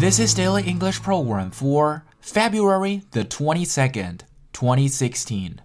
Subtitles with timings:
[0.00, 4.22] This is Daily English Program for February the 22nd,
[4.52, 5.60] 2016.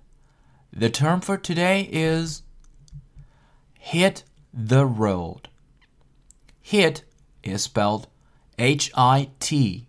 [0.71, 2.43] The term for today is
[3.73, 4.23] hit
[4.54, 5.49] the road.
[6.61, 7.04] Hit
[7.41, 8.07] is spelled
[8.59, 9.88] H I T.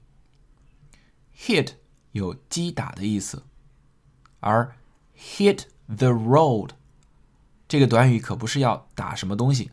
[1.37, 1.73] Hit
[2.13, 3.45] 有击打的意思，
[4.41, 4.75] 而
[5.15, 6.71] hit the road
[7.69, 9.71] 这个短语可不是要打什么东西，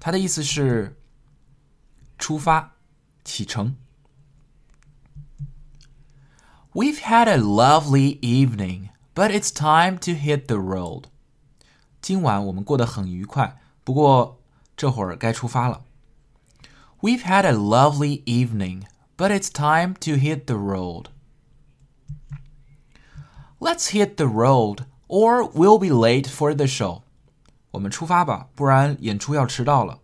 [0.00, 0.96] 它的意思是
[2.18, 2.76] 出发、
[3.22, 3.76] 启程。
[6.78, 11.04] We've had a lovely evening, but it's time to hit the road.
[12.02, 14.40] 今晚我们过得很愉快，不过
[14.76, 15.82] 这会儿该出发了。
[17.00, 18.82] We've had a lovely evening,
[19.16, 21.06] but it's time to hit the road.
[23.60, 27.02] Let's hit the road, or we'll be late for the show.
[27.70, 30.00] 我们出发吧，不然演出要迟到了。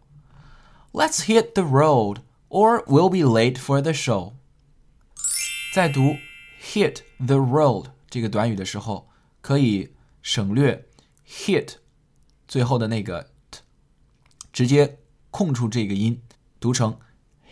[0.93, 4.32] Let's hit the road, or we'll be late for the show.
[5.74, 6.16] 再读
[6.65, 9.09] hit the road 这个短语的时候，
[9.40, 10.87] 可以省略
[11.26, 11.76] hit
[12.46, 13.60] 最后的那个 t，
[14.52, 14.98] 直接
[15.30, 16.20] 空出这个音，
[16.59, 16.98] 读成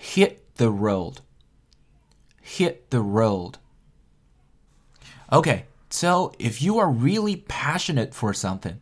[0.00, 1.16] hit the road.
[2.42, 3.56] Hit the road.
[5.28, 8.78] Okay, so if you are really passionate for something,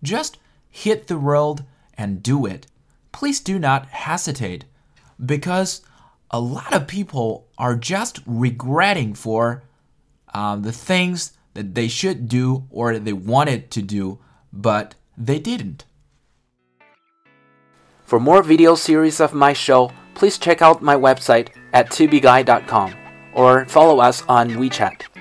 [0.00, 0.34] just
[0.72, 1.64] hit the road
[1.96, 2.68] and do it.
[3.10, 4.66] Please do not hesitate
[5.18, 5.80] because
[6.28, 9.63] a lot of people are just regretting for
[10.35, 14.19] um, the things that they should do or they wanted to do,
[14.51, 15.85] but they didn't.
[18.03, 22.93] For more video series of my show, please check out my website at tubeguy.com
[23.33, 25.14] or follow us on WeChat.